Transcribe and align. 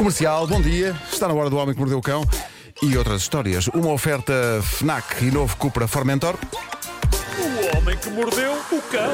Comercial, 0.00 0.46
bom 0.46 0.62
dia. 0.62 0.96
Está 1.12 1.28
na 1.28 1.34
hora 1.34 1.50
do 1.50 1.58
Homem 1.58 1.74
que 1.74 1.78
Mordeu 1.78 1.98
o 1.98 2.00
Cão 2.00 2.24
e 2.80 2.96
outras 2.96 3.20
histórias. 3.20 3.68
Uma 3.68 3.92
oferta 3.92 4.32
FNAC 4.62 5.26
e 5.26 5.30
novo 5.30 5.54
Cupra 5.58 5.86
Formentor. 5.86 6.38
O 7.38 7.76
homem 7.76 7.98
que 7.98 8.08
mordeu 8.08 8.54
o 8.72 8.80
cão. 8.90 9.12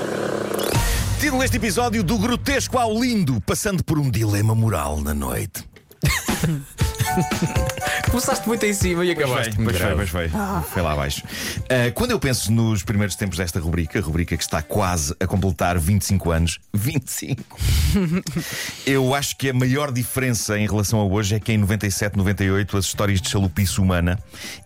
Título 1.19 1.43
deste 1.43 1.57
episódio 1.57 2.05
do 2.05 2.17
grotesco 2.17 2.79
ao 2.79 2.95
lindo, 2.95 3.41
passando 3.41 3.83
por 3.83 3.99
um 3.99 4.09
dilema 4.09 4.55
moral 4.55 5.01
na 5.01 5.13
noite. 5.13 5.65
Começaste 8.11 8.47
muito 8.47 8.65
em 8.65 8.73
cima 8.73 9.05
e 9.05 9.11
acabaste 9.11 9.57
Pois 9.57 9.79
foi, 9.79 9.95
pois 9.95 10.09
foi. 10.09 10.31
Foi 10.71 10.83
lá 10.83 10.93
abaixo. 10.93 11.23
Ah, 11.69 11.91
quando 11.95 12.11
eu 12.11 12.21
penso 12.21 12.53
nos 12.53 12.83
primeiros 12.83 13.17
tempos 13.17 13.39
desta 13.39 13.59
rubrica, 13.59 14.01
rubrica 14.01 14.37
que 14.37 14.43
está 14.43 14.63
quase 14.63 15.15
a 15.19 15.27
completar 15.27 15.79
25 15.79 16.31
anos, 16.31 16.59
25, 16.73 17.43
eu 18.87 19.15
acho 19.15 19.37
que 19.37 19.51
a 19.51 19.55
maior 19.55 19.93
diferença 19.93 20.59
em 20.59 20.67
relação 20.67 21.01
a 21.01 21.05
hoje 21.05 21.35
é 21.35 21.41
que 21.41 21.53
em 21.53 21.59
97, 21.59 22.17
98 22.17 22.77
as 22.77 22.87
histórias 22.87 23.21
de 23.21 23.29
chalupice 23.29 23.81
humana 23.81 24.19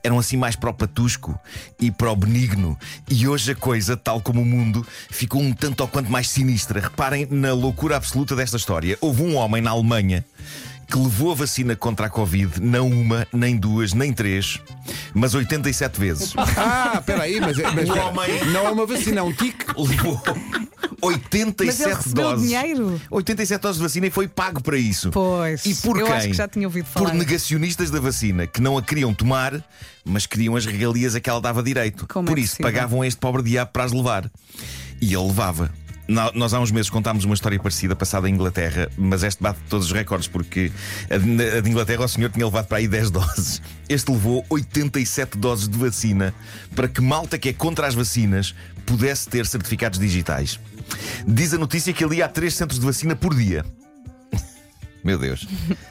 eram 0.02 0.18
assim 0.18 0.36
mais 0.36 0.56
para 0.56 0.70
o 0.70 0.74
patusco 0.74 1.38
e 1.80 1.90
para 1.90 2.10
o 2.10 2.16
benigno. 2.16 2.78
E 3.08 3.26
hoje 3.26 3.52
a 3.52 3.54
coisa, 3.54 3.96
tal 3.96 4.20
como 4.20 4.42
o 4.42 4.46
mundo, 4.46 4.86
ficou 5.10 5.40
um 5.40 5.52
tanto 5.52 5.80
ou 5.80 5.88
quanto 5.88 6.10
mais 6.10 6.28
sinistra. 6.28 6.80
Reparem 6.80 7.26
na 7.30 7.52
loucura 7.52 7.96
absoluta 7.96 8.34
desta 8.36 8.56
história. 8.56 8.96
Houve 9.00 9.22
um 9.22 9.36
homem 9.36 9.62
na 9.62 9.70
Alemanha 9.70 10.24
que 10.90 10.98
levou 10.98 11.30
a 11.32 11.34
vacina 11.34 11.76
contra 11.76 12.06
a 12.06 12.10
Covid 12.10 12.60
não 12.60 12.88
uma, 12.88 13.26
nem 13.32 13.56
duas, 13.56 13.92
nem 13.94 14.12
três, 14.12 14.58
mas 15.14 15.34
87 15.34 15.98
vezes. 16.00 16.34
Ah, 16.56 16.96
espera 16.98 17.22
aí, 17.22 17.40
mas, 17.40 17.56
mas 17.56 17.88
O 17.88 17.98
homem- 17.98 18.44
não 18.52 18.66
é 18.66 18.70
uma 18.70 18.84
vacina, 18.86 19.20
é 19.20 19.22
um 19.22 19.32
tique. 19.32 19.64
Levou 19.76 20.20
87 21.02 21.66
Mas 21.66 21.80
ele 21.80 21.94
recebeu 21.94 22.24
doses. 22.30 22.46
dinheiro? 22.48 23.00
87 23.10 23.60
doses 23.62 23.76
de 23.76 23.82
vacina 23.82 24.06
e 24.06 24.10
foi 24.10 24.28
pago 24.28 24.62
para 24.62 24.76
isso. 24.76 25.10
Pois, 25.10 25.64
E 25.64 25.74
por 25.76 25.98
eu 25.98 26.06
quem? 26.06 26.14
acho 26.14 26.26
que 26.28 26.34
já 26.34 26.48
tinha 26.48 26.66
ouvido 26.66 26.86
Por 26.92 27.04
falar. 27.04 27.14
negacionistas 27.14 27.90
da 27.90 28.00
vacina 28.00 28.46
que 28.46 28.60
não 28.60 28.76
a 28.76 28.82
queriam 28.82 29.14
tomar, 29.14 29.62
mas 30.04 30.26
queriam 30.26 30.56
as 30.56 30.66
regalias 30.66 31.14
a 31.14 31.20
que 31.20 31.30
ela 31.30 31.40
dava 31.40 31.62
direito. 31.62 32.06
Como 32.08 32.26
por 32.26 32.36
é 32.38 32.42
isso 32.42 32.56
possível? 32.56 32.72
pagavam 32.72 33.02
a 33.02 33.06
este 33.06 33.18
pobre 33.18 33.42
diabo 33.42 33.70
para 33.72 33.84
as 33.84 33.92
levar. 33.92 34.30
E 35.00 35.14
ele 35.14 35.26
levava. 35.26 35.72
Nó- 36.10 36.32
Nós 36.34 36.52
há 36.52 36.58
uns 36.60 36.72
meses 36.72 36.90
contámos 36.90 37.24
uma 37.24 37.34
história 37.34 37.56
parecida 37.60 37.94
passada 37.94 38.28
em 38.28 38.32
Inglaterra, 38.34 38.88
mas 38.98 39.22
este 39.22 39.40
bate 39.40 39.60
todos 39.68 39.86
os 39.86 39.92
recordes, 39.92 40.26
porque 40.26 40.72
a 41.08 41.16
de 41.60 41.70
Inglaterra 41.70 42.04
o 42.04 42.08
senhor 42.08 42.30
tinha 42.30 42.44
levado 42.44 42.66
para 42.66 42.78
aí 42.78 42.88
10 42.88 43.10
doses. 43.12 43.62
Este 43.88 44.10
levou 44.10 44.44
87 44.50 45.38
doses 45.38 45.68
de 45.68 45.78
vacina 45.78 46.34
para 46.74 46.88
que 46.88 47.00
malta 47.00 47.38
que 47.38 47.48
é 47.48 47.52
contra 47.52 47.86
as 47.86 47.94
vacinas 47.94 48.54
pudesse 48.84 49.28
ter 49.28 49.46
certificados 49.46 50.00
digitais. 50.00 50.58
Diz 51.26 51.54
a 51.54 51.58
notícia 51.58 51.92
que 51.92 52.02
ali 52.02 52.20
há 52.20 52.28
3 52.28 52.52
centros 52.52 52.80
de 52.80 52.86
vacina 52.86 53.14
por 53.14 53.32
dia. 53.32 53.64
Meu 55.02 55.18
Deus. 55.18 55.46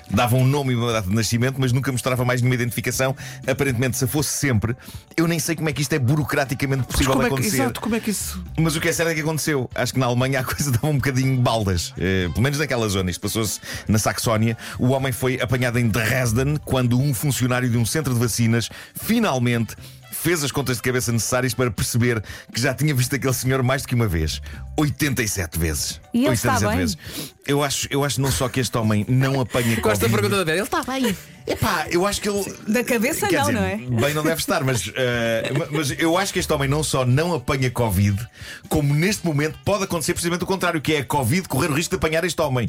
Dava 0.10 0.36
um 0.36 0.46
nome 0.46 0.74
e 0.74 0.76
uma 0.76 0.92
data 0.92 1.08
de 1.10 1.16
nascimento, 1.16 1.56
mas 1.60 1.72
nunca 1.72 1.92
mostrava 1.92 2.24
mais 2.26 2.42
nenhuma 2.42 2.56
identificação. 2.56 3.16
Aparentemente, 3.48 3.98
se 3.98 4.08
fosse 4.08 4.30
sempre, 4.30 4.76
eu 5.16 5.28
nem 5.28 5.40
sei 5.40 5.56
como 5.56 5.70
é 5.70 5.74
que 5.74 5.82
isto 5.82 5.94
é 5.94 6.00
burocraticamente 6.00 6.84
possível 6.84 7.16
de 7.16 7.20
é 7.20 7.24
que, 7.24 7.28
acontecer. 7.28 7.56
exato, 7.56 7.82
como 7.82 7.96
é 7.96 8.00
que 8.00 8.12
isso. 8.12 8.44
Mas 8.58 8.76
o 8.76 8.82
que 8.82 8.90
é 8.90 8.94
certo 8.94 9.10
é 9.10 9.16
que 9.16 9.22
aconteceu. 9.22 9.70
Acho 9.74 9.94
que 9.94 10.00
na 10.00 10.06
Alemanha 10.06 10.40
a 10.40 10.44
coisa 10.46 10.72
dava 10.72 10.88
um 10.88 10.96
bocadinho 10.96 11.38
baldas. 11.38 11.94
Eh, 11.98 12.30
pelo 12.30 12.42
menos 12.42 12.60
naquela 12.60 12.88
zona. 12.88 13.10
Isto 13.10 13.22
passou-se 13.22 13.60
na 13.88 13.98
Saxónia. 13.98 14.58
O 14.78 14.90
homem 14.90 15.12
foi 15.12 15.40
apanhado 15.42 15.80
em 15.80 15.88
Dresden 15.88 16.58
quando 16.64 17.00
um 17.00 17.14
funcionário 17.14 17.70
de 17.70 17.78
um 17.78 17.86
centro 17.86 18.14
de 18.14 18.20
vacinas 18.20 18.70
finalmente 18.96 19.76
fez 20.22 20.44
as 20.44 20.52
contas 20.52 20.78
de 20.78 20.84
cabeça 20.84 21.12
necessárias 21.12 21.54
para 21.54 21.72
perceber 21.72 22.24
que 22.54 22.60
já 22.62 22.74
tinha 22.74 22.94
visto 22.94 23.16
aquele 23.16 23.34
senhor 23.34 23.64
mais 23.64 23.82
do 23.84 23.88
que 23.88 23.96
uma 23.96 24.08
vez. 24.08 24.42
87 24.78 25.58
vezes. 25.60 26.02
E 26.14 26.26
ele 26.26 26.34
está 26.34 26.54
87 26.54 26.70
bem? 26.70 26.78
vezes. 26.78 26.98
Eu 27.48 27.64
acho, 27.64 27.88
eu 27.90 28.04
acho 28.04 28.22
não 28.22 28.32
só 28.32 28.48
que 28.50 28.60
este 28.60 28.78
homem 28.78 29.06
não 29.08 29.40
apanha 29.40 29.76
Gosto 29.80 30.02
da 30.02 30.08
Covid. 30.08 30.12
pergunta 30.12 30.38
da 30.38 30.44
Vera. 30.44 30.58
Ele 30.58 30.64
está 30.66 30.84
bem. 30.84 31.18
Epá, 31.48 31.88
eu 31.90 32.06
acho 32.06 32.22
que 32.22 32.30
ele. 32.30 32.44
Da 32.68 32.84
cabeça 32.84 33.28
não, 33.32 33.40
dizer, 33.40 33.52
não 33.54 33.64
é? 33.64 33.76
Bem, 33.78 34.14
não 34.14 34.22
deve 34.24 34.40
estar, 34.40 34.64
mas, 34.64 34.86
ma- 35.58 35.68
mas 35.72 35.92
eu 35.98 36.18
acho 36.18 36.32
que 36.32 36.40
este 36.40 36.52
homem 36.54 36.70
não 36.70 36.84
só 36.84 37.06
não 37.06 37.34
apanha 37.34 37.72
Covid, 37.72 38.18
como 38.68 38.94
neste 38.94 39.26
momento 39.26 39.58
pode 39.66 39.84
acontecer 39.86 40.14
precisamente 40.14 40.44
o 40.44 40.48
contrário, 40.48 40.80
que 40.80 40.94
é 40.94 41.00
a 41.00 41.06
Covid 41.06 41.48
correr 41.48 41.72
o 41.72 41.74
risco 41.74 41.92
de 41.92 41.96
apanhar 41.98 42.24
este 42.24 42.40
homem. 42.42 42.68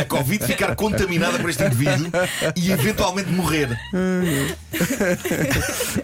A 0.00 0.04
Covid 0.06 0.44
ficar 0.46 0.74
contaminada 0.74 1.38
por 1.38 1.50
este 1.50 1.62
indivíduo 1.64 2.10
e 2.56 2.70
eventualmente 2.70 3.30
morrer. 3.30 3.68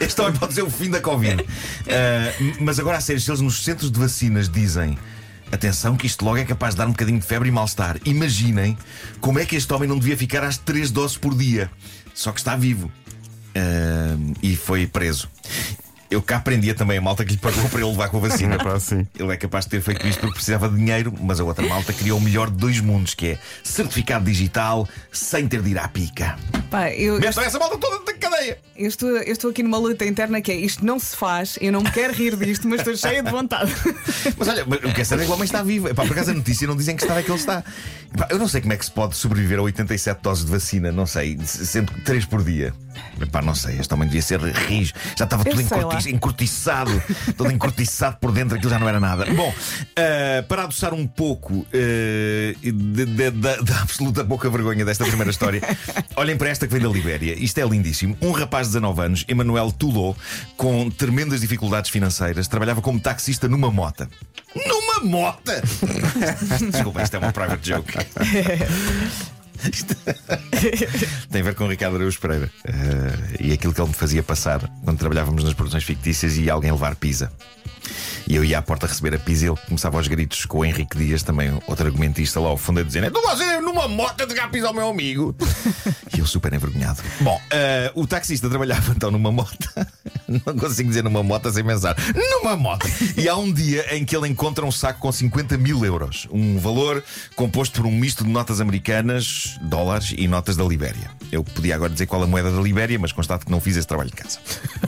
Este 0.00 0.20
homem 0.20 0.34
pode 0.38 0.54
ser 0.54 0.62
o 0.62 0.70
fim 0.70 0.90
da 0.90 1.00
Covid. 1.00 1.44
Eh, 1.86 2.34
mas 2.60 2.78
agora, 2.78 2.98
a 2.98 3.00
sério, 3.00 3.20
se 3.20 3.30
eles 3.30 3.40
nos 3.40 3.64
centros 3.64 3.90
de 3.90 3.98
vacinas 3.98 4.48
dizem. 4.48 4.98
Atenção, 5.52 5.96
que 5.96 6.06
isto 6.06 6.24
logo 6.24 6.38
é 6.38 6.44
capaz 6.46 6.74
de 6.74 6.78
dar 6.78 6.86
um 6.86 6.92
bocadinho 6.92 7.20
de 7.20 7.26
febre 7.26 7.50
e 7.50 7.52
mal-estar. 7.52 7.98
Imaginem 8.06 8.76
como 9.20 9.38
é 9.38 9.44
que 9.44 9.54
este 9.54 9.70
homem 9.74 9.86
não 9.86 9.98
devia 9.98 10.16
ficar 10.16 10.42
às 10.42 10.56
três 10.56 10.90
doses 10.90 11.18
por 11.18 11.34
dia. 11.34 11.70
Só 12.14 12.32
que 12.32 12.40
está 12.40 12.56
vivo. 12.56 12.90
Ahm, 13.54 14.32
e 14.42 14.56
foi 14.56 14.86
preso. 14.86 15.28
Eu 16.12 16.20
cá 16.20 16.36
aprendia 16.36 16.74
também 16.74 16.98
a 16.98 17.00
malta 17.00 17.24
que 17.24 17.32
lhe 17.32 17.38
pagou 17.38 17.66
para 17.70 17.80
ele 17.80 17.88
levar 17.88 18.10
com 18.10 18.18
a 18.18 18.20
vacina. 18.20 18.56
Epá, 18.56 18.78
sim. 18.78 19.06
Ele 19.18 19.32
é 19.32 19.36
capaz 19.38 19.64
de 19.64 19.70
ter 19.70 19.80
feito 19.80 20.06
isto 20.06 20.20
porque 20.20 20.34
precisava 20.34 20.68
de 20.68 20.76
dinheiro, 20.76 21.10
mas 21.18 21.40
a 21.40 21.44
outra 21.44 21.66
malta 21.66 21.90
criou 21.90 22.18
o 22.18 22.20
melhor 22.20 22.50
de 22.50 22.56
dois 22.58 22.80
mundos, 22.80 23.14
que 23.14 23.28
é 23.28 23.38
certificado 23.64 24.26
digital 24.26 24.86
sem 25.10 25.48
ter 25.48 25.62
de 25.62 25.70
ir 25.70 25.78
à 25.78 25.88
pica. 25.88 26.36
Pá, 26.70 26.90
eu, 26.90 27.14
eu, 27.14 27.20
Metam 27.20 27.42
essa 27.42 27.58
malta 27.58 27.78
toda 27.78 28.04
de 28.04 28.18
cadeia. 28.18 28.58
eu 28.76 28.88
estou, 28.88 29.08
eu 29.08 29.32
estou 29.32 29.50
aqui 29.50 29.62
numa 29.62 29.78
luta 29.78 30.04
interna 30.04 30.40
que 30.42 30.52
é 30.52 30.54
isto 30.54 30.84
não 30.84 30.98
se 30.98 31.16
faz, 31.16 31.58
eu 31.62 31.72
não 31.72 31.80
me 31.80 31.90
quero 31.90 32.12
rir 32.12 32.36
disto, 32.36 32.68
mas 32.68 32.80
estou 32.80 32.94
cheia 32.94 33.22
de 33.22 33.30
vontade. 33.30 33.72
Mas 34.36 34.48
olha, 34.48 34.64
mas 34.66 34.78
o 34.78 34.92
que 34.92 35.00
é 35.00 35.04
certo 35.04 35.22
é 35.22 35.24
que 35.24 35.30
o 35.30 35.34
homem 35.34 35.44
está 35.44 35.62
vivo. 35.62 35.88
Epá, 35.88 36.04
por 36.04 36.12
acaso 36.12 36.30
a 36.30 36.34
notícia 36.34 36.66
não 36.66 36.76
dizem 36.76 36.96
que 36.96 37.02
estado 37.02 37.20
é 37.20 37.22
que 37.22 37.30
ele 37.30 37.38
está. 37.38 37.62
Epá, 38.14 38.28
eu 38.30 38.38
não 38.38 38.48
sei 38.48 38.60
como 38.60 38.72
é 38.72 38.76
que 38.76 38.84
se 38.84 38.90
pode 38.90 39.16
sobreviver 39.16 39.58
a 39.58 39.62
87 39.62 40.20
doses 40.22 40.44
de 40.44 40.50
vacina, 40.50 40.92
não 40.92 41.06
sei, 41.06 41.38
sendo 41.44 41.92
que 41.92 42.00
3 42.02 42.24
por 42.26 42.42
dia. 42.42 42.74
Epá, 43.20 43.40
não 43.42 43.54
sei, 43.54 43.78
este 43.78 43.92
homem 43.94 44.06
devia 44.08 44.22
ser 44.22 44.40
rijo. 44.40 44.92
Já 45.16 45.24
estava 45.24 45.48
Eu 45.48 45.54
tudo 45.54 45.62
lá. 45.86 45.94
Encurtiçado, 46.06 47.02
todo 47.36 47.50
encurtiçado 47.50 48.16
por 48.20 48.32
dentro, 48.32 48.56
aquilo 48.56 48.70
já 48.70 48.78
não 48.78 48.88
era 48.88 49.00
nada. 49.00 49.24
Bom, 49.26 49.52
ah, 49.96 50.42
para 50.48 50.64
adoçar 50.64 50.92
um 50.94 51.06
pouco 51.06 51.66
de- 51.72 53.06
de- 53.06 53.30
da, 53.30 53.56
da 53.56 53.80
absoluta 53.82 54.24
pouca 54.24 54.48
vergonha 54.50 54.84
desta 54.84 55.04
primeira 55.04 55.30
história, 55.30 55.60
olhem 56.16 56.36
para 56.36 56.48
esta 56.48 56.66
que 56.66 56.72
vem 56.72 56.82
da 56.82 56.88
Libéria. 56.88 57.34
Isto 57.38 57.58
é 57.58 57.64
lindíssimo. 57.66 58.16
Um 58.20 58.32
rapaz 58.32 58.66
de 58.68 58.72
19 58.74 59.00
anos, 59.02 59.24
Emanuel 59.28 59.70
Tulou, 59.72 60.16
com 60.56 60.90
tremendas 60.90 61.40
dificuldades 61.40 61.90
financeiras, 61.90 62.48
trabalhava 62.48 62.80
como 62.80 62.98
taxista 63.00 63.48
numa 63.48 63.70
mota. 63.70 64.08
Numa 64.54 65.00
mota! 65.04 65.62
Desculpa, 66.70 67.02
isto 67.02 67.16
é 67.16 67.18
uma 67.18 67.32
private 67.32 67.68
joke. 67.68 67.92
Tem 71.30 71.40
a 71.40 71.44
ver 71.44 71.54
com 71.54 71.64
o 71.64 71.68
Ricardo 71.68 71.96
Araújo 71.96 72.18
Pereira 72.20 72.50
eh, 72.64 73.36
e 73.40 73.52
aquilo 73.52 73.72
que 73.72 73.80
ele 73.80 73.88
me 73.88 73.94
fazia 73.94 74.22
passar 74.22 74.60
quando 74.84 74.98
trabalhávamos 74.98 75.44
nas 75.44 75.54
produções 75.54 75.84
fictícias 75.84 76.36
e 76.36 76.50
alguém 76.50 76.72
levar 76.72 76.96
pizza. 76.96 77.32
E 78.28 78.36
eu 78.36 78.44
ia 78.44 78.58
à 78.58 78.62
porta 78.62 78.86
receber 78.86 79.14
a 79.14 79.18
pizza 79.18 79.44
e 79.44 79.48
ele 79.48 79.58
começava 79.66 79.96
aos 79.96 80.06
gritos 80.06 80.44
com 80.46 80.58
o 80.58 80.64
Henrique 80.64 80.96
Dias, 80.96 81.22
também 81.22 81.52
outro 81.66 81.86
argumentista 81.86 82.40
lá 82.40 82.48
ao 82.48 82.56
fundo, 82.56 82.80
a 82.80 82.82
dizer: 82.82 83.10
Não 83.10 83.22
você 83.22 83.60
numa 83.60 83.88
moto 83.88 84.26
de 84.26 84.34
pizza 84.48 84.68
ao 84.68 84.74
meu 84.74 84.88
amigo. 84.88 85.34
e 86.16 86.20
eu 86.20 86.26
super 86.26 86.52
envergonhado. 86.52 87.02
Bom, 87.20 87.40
eh, 87.50 87.90
o 87.94 88.06
taxista 88.06 88.48
trabalhava 88.48 88.92
então 88.92 89.10
numa 89.10 89.32
moto. 89.32 89.68
Não 90.46 90.56
consigo 90.56 90.88
dizer 90.88 91.02
numa 91.04 91.22
moto 91.22 91.50
sem 91.50 91.64
pensar. 91.64 91.96
Numa 92.14 92.56
moto! 92.56 92.86
E 93.16 93.28
há 93.28 93.36
um 93.36 93.52
dia 93.52 93.94
em 93.96 94.04
que 94.04 94.16
ele 94.16 94.28
encontra 94.28 94.64
um 94.64 94.72
saco 94.72 95.00
com 95.00 95.12
50 95.12 95.56
mil 95.58 95.84
euros. 95.84 96.26
Um 96.30 96.58
valor 96.58 97.02
composto 97.36 97.80
por 97.80 97.86
um 97.86 97.92
misto 97.92 98.24
de 98.24 98.30
notas 98.30 98.60
americanas, 98.60 99.58
dólares 99.62 100.14
e 100.16 100.26
notas 100.28 100.56
da 100.56 100.64
Libéria. 100.64 101.10
Eu 101.30 101.42
podia 101.44 101.74
agora 101.74 101.92
dizer 101.92 102.06
qual 102.06 102.22
a 102.22 102.26
moeda 102.26 102.50
da 102.50 102.60
Libéria, 102.60 102.98
mas 102.98 103.12
constato 103.12 103.44
que 103.46 103.52
não 103.52 103.60
fiz 103.60 103.76
esse 103.76 103.86
trabalho 103.86 104.10
de 104.10 104.16
casa. 104.16 104.38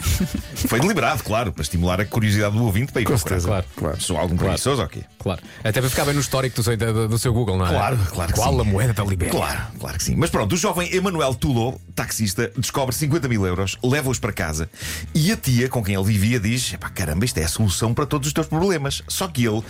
Foi 0.69 0.81
deliberado, 0.81 1.23
claro, 1.23 1.53
para 1.53 1.63
estimular 1.63 2.01
a 2.01 2.05
curiosidade 2.05 2.57
do 2.57 2.65
ouvinte 2.65 2.93
para 2.93 3.03
ir 3.03 3.05
Com 3.05 3.13
procurar. 3.15 3.41
certeza. 3.41 3.49
Claro. 3.49 3.67
Claro. 3.77 4.01
Sou 4.01 4.17
algum 4.17 4.37
preguiçoso 4.37 4.83
ou 4.83 4.89
quê? 4.89 5.03
Claro. 5.19 5.43
Até 5.63 5.81
para 5.81 5.91
ficar 5.91 6.05
bem 6.05 6.15
no 6.15 6.21
histórico 6.21 6.57
do 6.57 6.63
seu, 6.63 6.77
do, 6.77 7.09
do 7.09 7.19
seu 7.19 7.33
Google, 7.33 7.57
não 7.59 7.67
é? 7.67 7.71
Claro, 7.71 7.99
claro 8.11 8.33
que 8.33 8.39
Qual 8.39 8.55
sim. 8.55 8.61
a 8.61 8.65
moeda 8.65 8.93
da 8.93 9.05
Libéria? 9.05 9.33
Claro, 9.33 9.61
claro 9.79 9.99
que 9.99 10.05
sim. 10.05 10.15
Mas 10.17 10.31
pronto, 10.31 10.53
o 10.55 10.57
jovem 10.57 10.95
Emanuel 10.95 11.35
Tulou, 11.35 11.81
taxista, 11.95 12.51
descobre 12.57 12.95
50 12.95 13.29
mil 13.29 13.47
euros, 13.47 13.77
leva-os 13.83 14.19
para 14.19 14.33
casa 14.33 14.69
e 15.15 15.33
a 15.35 15.37
tia 15.37 15.69
com 15.69 15.83
quem 15.83 15.95
ele 15.95 16.05
vivia 16.05 16.41
diz: 16.41 16.75
caramba, 16.95 17.25
isto 17.25 17.39
é 17.39 17.45
a 17.45 17.49
solução 17.49 17.93
para 17.93 18.07
todos 18.07 18.29
os 18.29 18.33
teus 18.33 18.47
problemas. 18.47 19.03
Só 19.09 19.29
que 19.29 19.45
ele, 19.47 19.63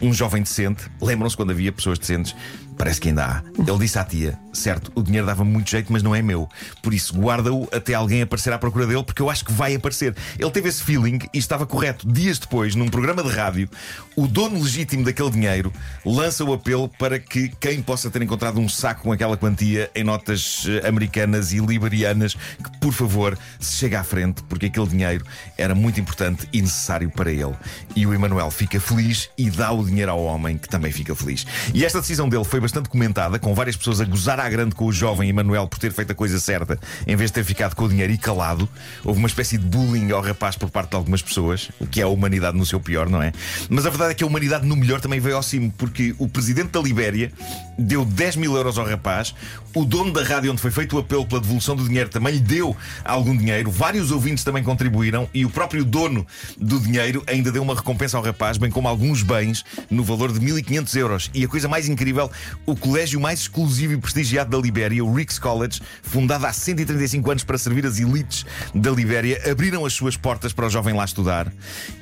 um 0.00 0.12
jovem 0.12 0.42
decente, 0.42 0.84
lembram-se 1.00 1.36
quando 1.36 1.52
havia 1.52 1.72
pessoas 1.72 1.98
decentes, 1.98 2.34
parece 2.82 3.00
que 3.00 3.10
ainda 3.10 3.24
há. 3.24 3.42
Ele 3.56 3.78
disse 3.78 3.96
à 3.96 4.04
tia: 4.04 4.36
Certo, 4.52 4.90
o 4.96 5.02
dinheiro 5.02 5.24
dava 5.24 5.44
muito 5.44 5.70
jeito, 5.70 5.92
mas 5.92 6.02
não 6.02 6.14
é 6.14 6.20
meu. 6.20 6.48
Por 6.82 6.92
isso, 6.92 7.14
guarda-o 7.14 7.68
até 7.72 7.94
alguém 7.94 8.22
aparecer 8.22 8.52
à 8.52 8.58
procura 8.58 8.88
dele, 8.88 9.04
porque 9.04 9.22
eu 9.22 9.30
acho 9.30 9.44
que 9.44 9.52
vai 9.52 9.76
aparecer. 9.76 10.16
Ele 10.36 10.50
teve 10.50 10.68
esse 10.68 10.82
feeling 10.82 11.20
e 11.32 11.38
estava 11.38 11.64
correto. 11.64 12.10
Dias 12.10 12.40
depois, 12.40 12.74
num 12.74 12.88
programa 12.88 13.22
de 13.22 13.28
rádio, 13.28 13.70
o 14.16 14.26
dono 14.26 14.60
legítimo 14.60 15.04
daquele 15.04 15.30
dinheiro 15.30 15.72
lança 16.04 16.44
o 16.44 16.52
apelo 16.52 16.88
para 16.88 17.20
que 17.20 17.50
quem 17.60 17.80
possa 17.80 18.10
ter 18.10 18.20
encontrado 18.20 18.58
um 18.58 18.68
saco 18.68 19.02
com 19.02 19.12
aquela 19.12 19.36
quantia 19.36 19.88
em 19.94 20.02
notas 20.02 20.66
eh, 20.66 20.86
americanas 20.86 21.52
e 21.52 21.60
liberianas, 21.60 22.34
que 22.34 22.78
por 22.80 22.92
favor 22.92 23.38
se 23.60 23.76
chegue 23.76 23.94
à 23.94 24.02
frente, 24.02 24.42
porque 24.48 24.66
aquele 24.66 24.88
dinheiro 24.88 25.24
era 25.56 25.74
muito 25.74 26.00
importante 26.00 26.48
e 26.52 26.60
necessário 26.60 27.08
para 27.10 27.30
ele. 27.30 27.54
E 27.94 28.04
o 28.06 28.12
Emanuel 28.12 28.50
fica 28.50 28.80
feliz 28.80 29.30
e 29.38 29.48
dá 29.50 29.70
o 29.70 29.84
dinheiro 29.84 30.10
ao 30.10 30.22
homem, 30.24 30.58
que 30.58 30.68
também 30.68 30.90
fica 30.90 31.14
feliz. 31.14 31.46
E 31.72 31.84
esta 31.84 32.00
decisão 32.00 32.28
dele 32.28 32.44
foi 32.44 32.60
bastante 32.60 32.71
bastante 32.72 32.88
comentada, 32.88 33.38
com 33.38 33.54
várias 33.54 33.76
pessoas 33.76 34.00
a 34.00 34.04
gozar 34.06 34.40
à 34.40 34.48
grande 34.48 34.74
com 34.74 34.86
o 34.86 34.92
jovem 34.92 35.28
Emanuel 35.28 35.68
por 35.68 35.78
ter 35.78 35.92
feito 35.92 36.12
a 36.12 36.14
coisa 36.14 36.40
certa, 36.40 36.78
em 37.06 37.14
vez 37.14 37.28
de 37.28 37.34
ter 37.34 37.44
ficado 37.44 37.74
com 37.74 37.84
o 37.84 37.88
dinheiro 37.88 38.10
e 38.10 38.16
calado. 38.16 38.66
Houve 39.04 39.18
uma 39.18 39.28
espécie 39.28 39.58
de 39.58 39.66
bullying 39.66 40.10
ao 40.10 40.22
rapaz 40.22 40.56
por 40.56 40.70
parte 40.70 40.90
de 40.90 40.96
algumas 40.96 41.20
pessoas, 41.20 41.70
o 41.78 41.86
que 41.86 42.00
é 42.00 42.04
a 42.04 42.08
humanidade 42.08 42.56
no 42.56 42.64
seu 42.64 42.80
pior, 42.80 43.10
não 43.10 43.22
é? 43.22 43.30
Mas 43.68 43.84
a 43.84 43.90
verdade 43.90 44.12
é 44.12 44.14
que 44.14 44.24
a 44.24 44.26
humanidade 44.26 44.66
no 44.66 44.74
melhor 44.74 45.02
também 45.02 45.20
veio 45.20 45.36
ao 45.36 45.42
cimo, 45.42 45.70
porque 45.76 46.14
o 46.18 46.26
presidente 46.26 46.70
da 46.70 46.80
Libéria 46.80 47.30
deu 47.78 48.06
10 48.06 48.36
mil 48.36 48.56
euros 48.56 48.78
ao 48.78 48.86
rapaz, 48.86 49.34
o 49.74 49.84
dono 49.84 50.10
da 50.10 50.22
rádio 50.22 50.50
onde 50.50 50.62
foi 50.62 50.70
feito 50.70 50.96
o 50.96 50.98
apelo 50.98 51.26
pela 51.26 51.42
devolução 51.42 51.76
do 51.76 51.86
dinheiro 51.86 52.08
também 52.08 52.34
lhe 52.34 52.40
deu 52.40 52.74
algum 53.04 53.36
dinheiro, 53.36 53.70
vários 53.70 54.10
ouvintes 54.10 54.44
também 54.44 54.62
contribuíram 54.62 55.28
e 55.34 55.44
o 55.44 55.50
próprio 55.50 55.84
dono 55.84 56.26
do 56.56 56.80
dinheiro 56.80 57.22
ainda 57.26 57.52
deu 57.52 57.62
uma 57.62 57.74
recompensa 57.74 58.16
ao 58.16 58.22
rapaz, 58.22 58.56
bem 58.56 58.70
como 58.70 58.88
alguns 58.88 59.22
bens 59.22 59.62
no 59.90 60.02
valor 60.02 60.32
de 60.32 60.40
1500 60.40 60.96
euros. 60.96 61.30
E 61.34 61.44
a 61.44 61.48
coisa 61.48 61.68
mais 61.68 61.88
incrível, 61.88 62.30
o 62.66 62.76
colégio 62.76 63.20
mais 63.20 63.40
exclusivo 63.40 63.92
e 63.92 63.96
prestigiado 63.96 64.50
da 64.50 64.58
Libéria, 64.58 65.04
o 65.04 65.14
Ricks 65.14 65.38
College, 65.38 65.80
fundado 66.02 66.46
há 66.46 66.52
135 66.52 67.30
anos 67.30 67.44
para 67.44 67.58
servir 67.58 67.86
as 67.86 67.98
elites 67.98 68.44
da 68.74 68.90
Libéria, 68.90 69.40
abriram 69.50 69.84
as 69.84 69.92
suas 69.92 70.16
portas 70.16 70.52
para 70.52 70.66
o 70.66 70.70
jovem 70.70 70.94
lá 70.94 71.04
estudar 71.04 71.52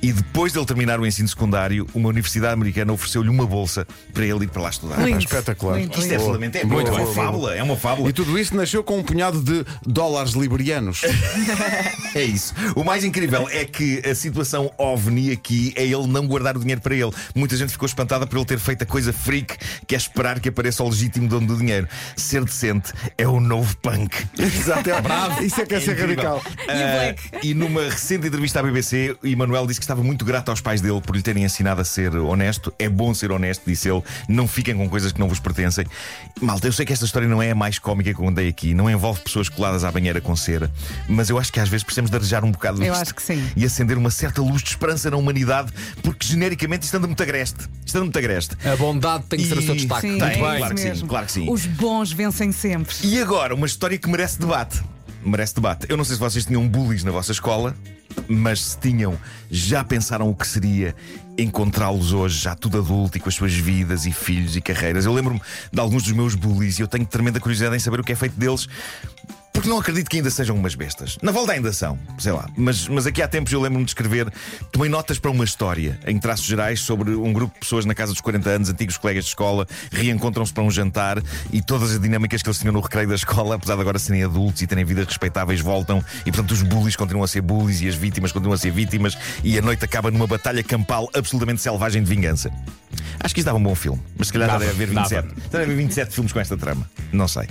e 0.03 0.13
depois 0.13 0.53
dele 0.53 0.67
terminar 0.67 1.01
o 1.01 1.07
ensino 1.07 1.29
secundário, 1.29 1.87
uma 1.95 2.09
universidade 2.09 2.55
americana 2.55 2.93
ofereceu-lhe 2.93 3.29
uma 3.29 3.47
bolsa 3.47 3.87
para 4.13 4.25
ele 4.25 4.45
ir 4.45 4.49
para 4.49 4.63
lá 4.63 4.71
estudar. 4.71 4.99
Lindo. 5.05 5.19
espetacular. 5.19 5.79
Lindo, 5.79 5.99
Isto 5.99 6.13
é 6.13 6.15
absolutamente 6.17 6.59
é, 6.59 6.65
Muito 6.65 6.89
é 6.89 6.93
uma 6.93 7.05
bom. 7.05 7.13
fábula, 7.13 7.55
é 7.55 7.63
uma 7.63 7.77
fábula. 7.77 8.09
E 8.09 8.13
tudo 8.13 8.39
isto 8.39 8.57
nasceu 8.57 8.83
com 8.83 8.99
um 8.99 9.03
punhado 9.03 9.41
de 9.43 9.65
dólares 9.87 10.33
liberianos. 10.33 11.03
É 12.13 12.25
isso. 12.25 12.53
O 12.75 12.83
mais 12.83 13.05
incrível 13.05 13.49
é 13.51 13.65
que 13.65 14.03
a 14.05 14.15
situação 14.17 14.73
ovni 14.77 15.31
aqui 15.31 15.73
é 15.77 15.85
ele 15.85 16.09
não 16.09 16.27
guardar 16.27 16.57
o 16.57 16.61
dinheiro 16.61 16.81
para 16.81 16.93
ele. 16.95 17.13
Muita 17.37 17.57
gente 17.57 17.71
ficou 17.71 17.87
espantada 17.87 18.27
por 18.27 18.37
ele 18.37 18.45
ter 18.45 18.59
feito 18.59 18.83
a 18.83 18.87
coisa 18.87 19.13
freak 19.13 19.57
que 19.87 19.95
é 19.95 19.99
esperar 19.99 20.40
que 20.41 20.49
apareça 20.49 20.83
o 20.83 20.89
legítimo 20.89 21.29
dono 21.29 21.47
do 21.47 21.57
dinheiro. 21.57 21.87
Ser 22.17 22.45
decente 22.45 22.93
é 23.17 23.27
o 23.27 23.41
novo 23.41 23.77
punk. 23.79 24.17
Exato, 24.39 24.91
é 24.91 25.01
bravo. 25.01 25.43
Isso 25.43 25.61
é 25.61 25.67
que 25.67 25.75
é 25.75 25.81
ser 25.81 25.99
radical. 25.99 26.43
E 26.63 26.67
Black? 26.67 27.47
e 27.47 27.55
numa 27.55 27.83
recente 27.85 28.27
entrevista 28.27 28.61
à 28.61 28.63
BBC, 28.63 29.17
Emanuel 29.23 29.67
disse 29.67 29.81
que 29.81 29.85
estava 29.85 30.03
muito 30.03 30.25
grato 30.25 30.49
aos 30.51 30.61
pais 30.61 30.81
dele 30.81 31.01
por 31.01 31.15
lhe 31.17 31.23
terem 31.23 31.45
ensinado 31.45 31.81
a 31.81 31.85
ser 31.85 32.15
honesto. 32.17 32.73
É 32.79 32.89
bom 32.89 33.13
ser 33.15 33.31
honesto, 33.33 33.63
disse 33.67 33.89
ele. 33.89 34.03
Não 34.29 34.47
fiquem 34.49 34.75
com 34.77 34.89
coisas 34.89 35.13
que 35.13 35.21
não 35.21 35.29
vos 35.29 35.39
pertencem. 35.41 35.85
Malta, 36.41 36.67
eu 36.67 36.73
sei 36.73 36.87
que 36.87 36.93
esta 36.93 37.05
história 37.05 37.29
não 37.29 37.43
é 37.43 37.51
a 37.51 37.55
mais 37.55 37.79
cómica 37.79 38.13
que 38.15 38.21
eu 38.21 38.25
contei 38.25 38.49
aqui, 38.49 38.75
não 38.75 38.89
envolve 38.91 39.21
pessoas 39.21 39.49
coladas 39.49 39.85
à 39.85 39.91
banheira 39.93 40.21
com 40.21 40.35
cera, 40.35 40.71
mas 41.09 41.29
eu 41.31 41.39
acho 41.39 41.53
que 41.53 41.61
às 41.61 41.69
vezes 41.69 41.85
precisamos 41.85 42.11
de 42.11 42.17
arejar 42.17 42.45
um 42.45 42.51
bocado 42.51 42.83
Eu 42.83 42.95
acho 42.95 43.15
que 43.15 43.23
sim. 43.23 43.45
e 43.57 43.65
acender 43.65 43.97
uma 43.99 44.11
certa 44.11 44.41
luz 44.41 44.63
de 44.63 44.71
esperança 44.71 45.11
na 45.11 45.17
humanidade, 45.17 45.73
porque 46.03 46.27
genericamente 46.27 46.85
isto 46.85 46.97
anda 46.97 47.07
muito 47.07 47.23
agreste. 47.23 47.69
Isto 47.85 47.97
anda 47.97 48.05
muito 48.05 48.19
agreste. 48.19 48.57
A 48.67 48.77
bondade 48.77 49.25
tem 49.29 49.39
que 49.39 49.47
ser 49.47 49.59
o 49.59 49.63
seu 49.63 49.75
E- 49.75 49.79
destaque. 49.79 50.01
Sim, 50.09 50.19
Tem, 50.19 50.30
é 50.31 50.39
claro 50.39 50.65
isso 50.65 50.75
que 50.75 50.97
sim, 50.97 51.07
claro 51.07 51.27
que 51.27 51.33
sim. 51.33 51.51
Os 51.51 51.67
bons 51.67 52.13
vencem 52.13 52.53
sempre. 52.53 52.95
E 53.03 53.21
agora, 53.21 53.55
uma 53.55 53.67
história 53.67 53.99
que 53.99 54.09
merece 54.09 54.39
debate. 54.39 54.83
Merece 55.25 55.55
debate. 55.55 55.87
Eu 55.89 55.97
não 55.97 56.05
sei 56.05 56.15
se 56.15 56.21
vocês 56.21 56.47
tinham 56.47 56.67
bullies 56.67 57.05
na 57.05 57.11
vossa 57.11 57.33
escola, 57.33 57.77
mas 58.29 58.61
se 58.61 58.79
tinham, 58.79 59.19
já 59.51 59.85
pensaram 59.85 60.29
o 60.29 60.35
que 60.35 60.47
seria 60.47 60.95
encontrá-los 61.37 62.13
hoje, 62.13 62.39
já 62.41 62.55
tudo 62.55 62.79
adulto 62.79 63.17
e 63.17 63.21
com 63.21 63.29
as 63.29 63.35
suas 63.35 63.53
vidas 63.53 64.07
e 64.07 64.13
filhos 64.13 64.57
e 64.57 64.61
carreiras? 64.61 65.05
Eu 65.05 65.13
lembro-me 65.13 65.41
de 65.73 65.81
alguns 65.81 66.03
dos 66.03 66.13
meus 66.13 66.35
bullies 66.35 66.79
e 66.79 66.83
eu 66.83 66.89
tenho 66.89 67.05
tremenda 67.07 67.41
curiosidade 67.41 67.77
em 67.77 67.79
saber 67.79 68.01
o 68.01 68.05
que 68.05 68.13
é 68.13 68.17
feito 68.17 68.39
deles. 68.39 68.69
Porque 69.53 69.69
não 69.69 69.79
acredito 69.79 70.09
que 70.09 70.17
ainda 70.17 70.31
sejam 70.31 70.57
umas 70.57 70.75
bestas. 70.75 71.19
Na 71.23 71.33
volta 71.33 71.53
ainda 71.53 71.73
são, 71.73 71.99
sei 72.19 72.33
lá. 72.33 72.49
Mas, 72.57 72.89
mas 72.89 73.07
aqui 73.07 73.21
há 73.21 73.29
tempos 73.29 73.53
eu 73.53 73.61
lembro-me 73.61 73.85
de 73.85 73.91
escrever. 73.91 74.33
Tomei 74.73 74.89
notas 74.89 75.19
para 75.19 75.31
uma 75.31 75.45
história, 75.45 75.99
em 76.07 76.19
traços 76.19 76.47
gerais, 76.47 76.81
sobre 76.81 77.11
um 77.11 77.33
grupo 77.33 77.55
de 77.55 77.61
pessoas 77.61 77.85
na 77.85 77.95
casa 77.95 78.13
dos 78.13 78.21
40 78.21 78.49
anos, 78.49 78.69
antigos 78.71 78.97
colegas 78.97 79.25
de 79.25 79.31
escola, 79.31 79.67
reencontram-se 79.93 80.53
para 80.53 80.63
um 80.63 80.71
jantar 80.71 81.23
e 81.53 81.61
todas 81.61 81.93
as 81.93 82.01
dinâmicas 82.01 82.43
que 82.43 82.49
eles 82.49 82.59
tinham 82.59 82.73
no 82.73 82.81
recreio 82.81 83.09
da 83.09 83.15
escola, 83.15 83.57
apesar 83.57 83.75
de 83.75 83.81
agora 83.81 83.99
serem 83.99 84.25
adultos 84.25 84.63
e 84.63 84.67
terem 84.67 84.85
vidas 84.85 85.07
respeitáveis, 85.07 85.61
voltam. 85.61 86.03
E 86.25 86.31
portanto 86.33 86.53
os 86.53 86.63
bullies 86.63 86.97
continuam 86.97 87.25
a 87.25 87.29
ser 87.29 87.41
bullies 87.41 87.81
e 87.81 87.89
as 87.89 87.95
vítimas 87.95 88.33
continuam 88.33 88.55
a 88.55 88.59
ser 88.59 88.71
vítimas. 88.71 89.19
E 89.43 89.59
a 89.59 89.63
noite 89.63 89.85
acaba 89.85 90.11
numa 90.11 90.27
batalha 90.27 90.63
campal 90.63 91.09
absolutamente 91.15 91.61
selvagem 91.61 92.03
de 92.03 92.09
vingança. 92.09 92.51
Acho 93.23 93.35
que 93.35 93.41
isto 93.41 93.47
dava 93.47 93.59
um 93.59 93.63
bom 93.63 93.75
filme, 93.75 94.01
mas 94.17 94.29
se 94.29 94.33
calhar 94.33 94.49
Dava, 94.49 94.65
já 94.65 94.71
deve 94.71 94.85
haver 94.85 94.95
dava. 94.95 95.09
27. 95.09 95.51
Deve 95.51 95.65
haver 95.65 95.77
27 95.77 96.15
filmes 96.15 96.33
com 96.33 96.41
esta 96.41 96.57
trama. 96.57 96.91
Não 97.13 97.29
sei. 97.29 97.47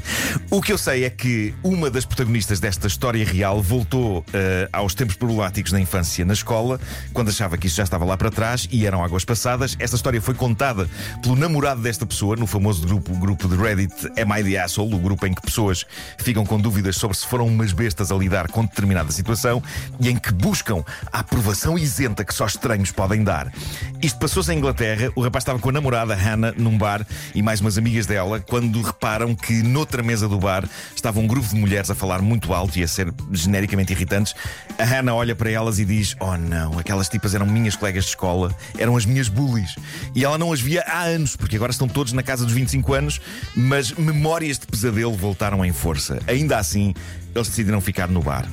O 0.49 0.61
que 0.61 0.73
eu 0.73 0.77
sei 0.77 1.03
é 1.03 1.09
que 1.09 1.53
uma 1.63 1.88
das 1.89 2.05
protagonistas 2.05 2.59
desta 2.59 2.87
história 2.87 3.25
real 3.25 3.61
voltou 3.61 4.25
eh, 4.33 4.67
aos 4.71 4.93
tempos 4.93 5.15
problemáticos 5.15 5.71
da 5.71 5.79
infância 5.79 6.23
na 6.25 6.33
escola, 6.33 6.79
quando 7.13 7.29
achava 7.29 7.57
que 7.57 7.67
isso 7.67 7.77
já 7.77 7.83
estava 7.83 8.05
lá 8.05 8.17
para 8.17 8.29
trás 8.29 8.67
e 8.71 8.85
eram 8.85 9.03
águas 9.03 9.23
passadas. 9.23 9.75
Esta 9.79 9.95
história 9.95 10.21
foi 10.21 10.33
contada 10.33 10.89
pelo 11.21 11.35
namorado 11.35 11.81
desta 11.81 12.05
pessoa 12.05 12.35
no 12.35 12.45
famoso 12.45 12.85
grupo, 12.85 13.13
grupo 13.15 13.47
de 13.47 13.55
Reddit 13.55 13.93
Am 14.19 14.39
I 14.39 14.43
the 14.43 14.59
Asshole, 14.59 14.93
o 14.93 14.99
grupo 14.99 15.25
em 15.25 15.33
que 15.33 15.41
pessoas 15.41 15.85
ficam 16.17 16.45
com 16.45 16.59
dúvidas 16.59 16.95
sobre 16.95 17.15
se 17.15 17.25
foram 17.25 17.47
umas 17.47 17.71
bestas 17.71 18.11
a 18.11 18.15
lidar 18.15 18.49
com 18.49 18.65
determinada 18.65 19.11
situação 19.11 19.61
e 19.99 20.09
em 20.09 20.17
que 20.17 20.31
buscam 20.33 20.83
a 21.11 21.19
aprovação 21.19 21.77
isenta 21.77 22.25
que 22.25 22.33
só 22.33 22.45
estranhos 22.45 22.91
podem 22.91 23.23
dar. 23.23 23.51
Isto 24.01 24.19
passou-se 24.19 24.51
em 24.51 24.57
Inglaterra, 24.57 25.11
o 25.15 25.21
rapaz 25.21 25.43
estava 25.43 25.59
com 25.59 25.69
a 25.69 25.71
namorada 25.71 26.15
Hannah 26.15 26.53
num 26.57 26.77
bar 26.77 27.05
e 27.33 27.41
mais 27.41 27.61
umas 27.61 27.77
amigas 27.77 28.05
dela, 28.05 28.39
quando 28.39 28.81
reparam 28.81 29.35
que 29.35 29.63
noutra 29.63 30.03
mesa 30.03 30.27
do 30.27 30.37
bar 30.37 30.67
estava 30.95 31.19
um 31.19 31.27
grupo 31.27 31.47
de 31.47 31.55
mulheres 31.55 31.78
a 31.87 31.95
falar 31.95 32.19
muito 32.19 32.51
alto 32.51 32.79
e 32.79 32.83
a 32.83 32.87
ser 32.87 33.13
genericamente 33.31 33.93
irritantes. 33.93 34.33
A 34.79 34.83
Hannah 34.83 35.13
olha 35.13 35.35
para 35.35 35.51
elas 35.51 35.77
e 35.77 35.85
diz: 35.85 36.15
Oh 36.19 36.35
não, 36.35 36.79
aquelas 36.79 37.07
tipas 37.07 37.35
eram 37.35 37.45
minhas 37.45 37.75
colegas 37.75 38.05
de 38.05 38.09
escola, 38.09 38.55
eram 38.77 38.97
as 38.97 39.05
minhas 39.05 39.27
bullies. 39.27 39.75
E 40.15 40.23
ela 40.25 40.37
não 40.37 40.51
as 40.51 40.59
via 40.59 40.83
há 40.87 41.03
anos, 41.03 41.35
porque 41.35 41.55
agora 41.55 41.71
estão 41.71 41.87
todos 41.87 42.11
na 42.11 42.23
casa 42.23 42.43
dos 42.43 42.53
25 42.53 42.93
anos, 42.93 43.21
mas 43.55 43.91
memórias 43.91 44.57
de 44.57 44.65
pesadelo 44.65 45.13
voltaram 45.13 45.63
em 45.63 45.71
força. 45.71 46.19
Ainda 46.25 46.57
assim, 46.57 46.95
eles 47.35 47.47
decidiram 47.47 47.79
ficar 47.79 48.07
no 48.07 48.23
bar. 48.23 48.47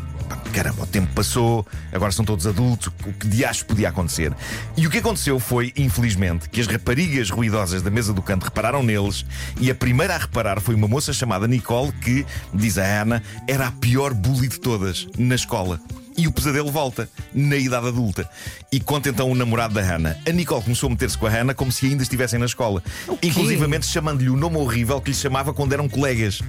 Caramba, 0.57 0.85
o 0.85 0.87
tempo 0.87 1.13
passou, 1.13 1.67
agora 1.93 2.11
são 2.11 2.25
todos 2.25 2.47
adultos, 2.47 2.87
o 2.87 3.13
que 3.13 3.29
de 3.29 3.45
acho 3.45 3.67
podia 3.67 3.91
acontecer? 3.91 4.33
E 4.75 4.87
o 4.87 4.91
que 4.91 4.97
aconteceu 4.97 5.39
foi, 5.39 5.71
infelizmente, 5.77 6.49
que 6.49 6.63
as 6.63 6.67
raparigas 6.67 7.29
ruidosas 7.29 7.83
da 7.83 7.91
mesa 7.91 8.11
do 8.15 8.23
canto 8.23 8.45
repararam 8.45 8.83
neles 8.83 9.27
e 9.61 9.71
a 9.71 9.75
primeira 9.75 10.15
a 10.15 10.19
reparar 10.19 10.59
foi 10.63 10.75
uma 10.75 10.89
moça 10.89 11.13
chamada 11.13 11.47
Nicole 11.47 11.93
que, 12.01 12.25
diz 12.55 12.79
a 12.79 12.85
Ana, 13.03 13.23
era 13.47 13.67
a 13.67 13.71
pior 13.71 14.15
bully 14.15 14.49
de 14.49 14.59
todas 14.59 15.07
na 15.19 15.35
escola. 15.35 15.79
E 16.17 16.27
o 16.27 16.33
pesadelo 16.33 16.73
volta, 16.73 17.07
na 17.35 17.57
idade 17.57 17.89
adulta. 17.89 18.27
E 18.73 18.81
conta 18.81 19.11
então 19.11 19.31
o 19.31 19.35
namorado 19.35 19.75
da 19.75 19.83
Hannah. 19.83 20.17
A 20.27 20.33
Nicole 20.33 20.63
começou 20.63 20.87
a 20.87 20.91
meter-se 20.91 21.19
com 21.19 21.27
a 21.27 21.31
Hannah 21.31 21.53
como 21.53 21.71
se 21.71 21.85
ainda 21.85 22.03
estivessem 22.03 22.39
na 22.39 22.47
escola. 22.47 22.83
Inclusivamente 23.23 23.85
chamando-lhe 23.85 24.31
o 24.31 24.37
nome 24.39 24.57
horrível 24.57 25.03
que 25.03 25.11
lhe 25.11 25.17
chamava 25.17 25.53
quando 25.53 25.75
eram 25.75 25.87
colegas. 25.87 26.41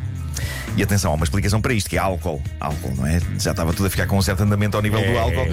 E 0.78 0.84
atenção, 0.84 1.12
há 1.12 1.16
uma 1.16 1.24
explicação 1.24 1.60
para 1.60 1.74
isto, 1.74 1.90
que 1.90 1.98
é 1.98 2.00
álcool. 2.00 2.40
Álcool, 2.60 2.94
não 2.96 3.08
é? 3.08 3.20
Já 3.40 3.50
estava 3.50 3.74
tudo 3.74 3.88
a 3.88 3.90
ficar 3.90 3.97
com 4.06 4.18
um 4.18 4.22
certo 4.22 4.44
andamento 4.44 4.76
ao 4.78 4.84
nível 4.84 5.02
do 5.02 5.18
álcool. 5.18 5.48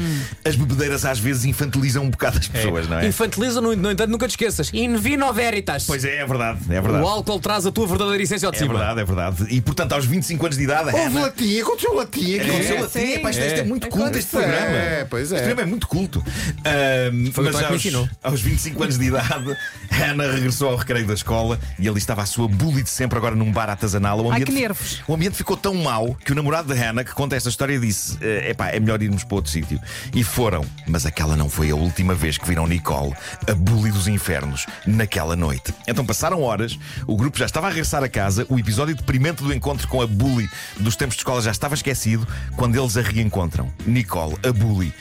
As 0.45 0.57
bebedeiras 0.57 1.05
às 1.05 1.19
vezes 1.19 1.45
infantilizam 1.45 2.03
um 2.05 2.11
bocado 2.11 2.39
as 2.39 2.49
pessoas, 2.49 2.89
não 2.89 2.99
é? 2.99 3.07
Infantiliza, 3.07 3.61
no, 3.61 3.75
no 3.75 3.91
entanto, 3.91 4.11
nunca 4.11 4.27
te 4.27 4.31
esqueças. 4.33 4.71
In 4.75 4.97
vino 4.97 5.33
veritas. 5.33 5.85
Pois 5.87 6.05
é, 6.05 6.17
é 6.19 6.27
verdade, 6.27 6.59
é 6.69 6.81
verdade. 6.81 7.05
O 7.05 7.09
álcool 7.09 7.41
traz 7.41 7.65
a 7.67 7.73
tua 7.73 7.87
verdadeira 7.87 8.23
essência 8.23 8.47
ao 8.47 8.53
de 8.53 8.59
É 8.59 8.61
cima. 8.61 8.75
verdade, 8.75 9.01
é 9.01 9.05
verdade. 9.05 9.47
E 9.49 9.61
portanto, 9.61 9.93
aos 9.93 10.05
25 10.05 10.45
anos 10.45 10.59
de 10.59 10.65
idade, 10.65 10.91
Houve 10.91 10.99
Hannah. 10.99 11.21
latinha, 11.23 11.63
aconteceu 11.63 11.95
latinha. 11.95 12.43
aqui. 12.43 12.51
Aconteceu 12.51 12.77
É, 12.77 12.81
latim. 12.81 12.99
sim. 12.99 13.13
Epá, 13.15 13.31
isto, 13.31 13.43
isto 13.43 13.57
é 13.57 13.61
É. 13.61 13.65
muito 13.65 13.89
culto 13.89 14.19
este 14.19 14.31
programa. 14.31 14.57
É, 14.77 15.07
pois 15.09 15.33
é. 15.33 15.37
Este 15.37 15.45
programa 15.47 15.63
é 15.63 15.67
muito 15.71 15.87
culto. 15.89 16.25
Ahm, 16.65 17.31
Foi 17.33 17.45
o 17.45 17.47
mas 17.47 17.55
Toy 17.55 17.63
que 17.65 17.69
me 17.69 17.75
aos, 17.75 17.85
ensinou. 17.85 18.09
aos 18.23 18.41
25 18.41 18.83
anos 18.83 18.99
de 18.99 19.05
idade, 19.07 19.57
Hannah 19.91 20.31
regressou 20.33 20.71
ao 20.71 20.77
recreio 20.77 21.07
da 21.07 21.15
escola 21.15 21.59
e 21.79 21.89
ali 21.89 21.99
estava 21.99 22.23
a 22.23 22.27
sua 22.27 22.49
bully 22.49 22.83
de 22.83 22.91
sempre, 22.91 23.19
agora 23.19 23.35
num 23.35 23.51
bar 23.53 23.69
artesanal. 23.71 24.21
O 24.21 24.31
Ai, 24.33 24.43
que 24.43 24.53
nervos. 24.53 25.03
O 25.07 25.15
ambiente 25.15 25.37
ficou 25.37 25.57
tão 25.57 25.75
mau 25.75 26.15
que 26.25 26.33
o 26.33 26.35
namorado 26.35 26.73
de 26.73 26.79
Hannah, 26.81 27.05
que 27.05 27.13
conta 27.13 27.37
esta 27.37 27.49
história, 27.49 27.79
disse: 27.79 28.17
"Eh, 28.21 28.34
Epá, 28.51 28.69
é 28.69 28.81
melhor 28.81 29.03
irmos 29.03 29.25
para 29.25 29.37
outro 29.37 29.51
sítio. 29.51 29.81
E 30.15 30.23
foram. 30.25 30.65
Mas 30.87 31.07
aquela 31.07 31.37
não 31.37 31.49
foi 31.49 31.71
a 31.71 31.75
última 31.75 32.15
vez 32.15 32.39
que 32.39 32.47
viram 32.47 32.67
Nicole, 32.67 33.13
a 33.49 33.55
bully 33.55 33.91
dos 33.91 34.09
infernos, 34.09 34.67
naquela 34.87 35.37
noite. 35.37 35.73
Então 35.87 36.05
passaram 36.05 36.43
horas, 36.43 36.79
o 37.07 37.17
grupo 37.17 37.39
já 37.39 37.47
estava 37.47 37.67
a 37.67 37.71
regressar 37.71 38.03
a 38.03 38.09
casa, 38.09 38.47
o 38.49 38.59
episódio 38.59 38.95
deprimente 38.95 39.43
do 39.43 39.53
encontro 39.53 39.87
com 39.89 40.01
a 40.03 40.07
bully 40.07 40.49
dos 40.79 40.97
tempos 40.97 41.15
de 41.17 41.21
escola 41.21 41.41
já 41.43 41.51
estava 41.51 41.75
esquecido 41.75 42.27
quando 42.57 42.79
eles 42.79 42.97
a 42.97 43.03
reencontram. 43.03 43.71
Nicole, 43.87 44.37
a 44.47 44.53
bully. 44.53 44.93